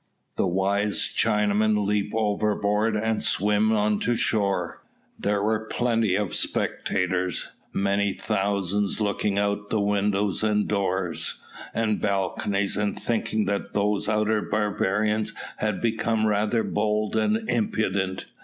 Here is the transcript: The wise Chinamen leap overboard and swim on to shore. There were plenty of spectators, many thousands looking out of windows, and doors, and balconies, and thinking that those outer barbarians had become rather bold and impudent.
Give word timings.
The 0.35 0.47
wise 0.47 1.13
Chinamen 1.15 1.85
leap 1.85 2.11
overboard 2.15 2.95
and 2.95 3.23
swim 3.23 3.71
on 3.71 3.99
to 3.99 4.15
shore. 4.17 4.81
There 5.19 5.43
were 5.43 5.65
plenty 5.67 6.15
of 6.15 6.33
spectators, 6.35 7.49
many 7.71 8.13
thousands 8.13 8.99
looking 8.99 9.37
out 9.37 9.71
of 9.71 9.81
windows, 9.83 10.43
and 10.43 10.67
doors, 10.67 11.39
and 11.71 12.01
balconies, 12.01 12.77
and 12.77 12.99
thinking 12.99 13.45
that 13.45 13.73
those 13.75 14.09
outer 14.09 14.41
barbarians 14.41 15.33
had 15.57 15.81
become 15.81 16.25
rather 16.25 16.63
bold 16.63 17.15
and 17.15 17.47
impudent. 17.47 18.25